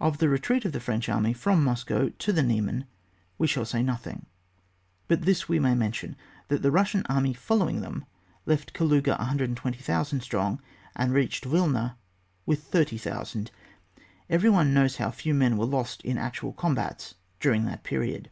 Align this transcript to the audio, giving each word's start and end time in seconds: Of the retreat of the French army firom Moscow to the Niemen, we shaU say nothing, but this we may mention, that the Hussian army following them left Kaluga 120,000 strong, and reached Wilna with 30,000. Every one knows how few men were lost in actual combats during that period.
Of 0.00 0.16
the 0.16 0.30
retreat 0.30 0.64
of 0.64 0.72
the 0.72 0.80
French 0.80 1.10
army 1.10 1.34
firom 1.34 1.60
Moscow 1.60 2.08
to 2.08 2.32
the 2.32 2.42
Niemen, 2.42 2.86
we 3.36 3.46
shaU 3.46 3.64
say 3.64 3.82
nothing, 3.82 4.24
but 5.08 5.26
this 5.26 5.46
we 5.46 5.58
may 5.58 5.74
mention, 5.74 6.16
that 6.48 6.62
the 6.62 6.70
Hussian 6.70 7.04
army 7.06 7.34
following 7.34 7.82
them 7.82 8.06
left 8.46 8.72
Kaluga 8.72 9.14
120,000 9.18 10.22
strong, 10.22 10.58
and 10.96 11.12
reached 11.12 11.44
Wilna 11.44 11.98
with 12.46 12.62
30,000. 12.62 13.50
Every 14.30 14.48
one 14.48 14.72
knows 14.72 14.96
how 14.96 15.10
few 15.10 15.34
men 15.34 15.58
were 15.58 15.66
lost 15.66 16.00
in 16.00 16.16
actual 16.16 16.54
combats 16.54 17.16
during 17.38 17.66
that 17.66 17.84
period. 17.84 18.30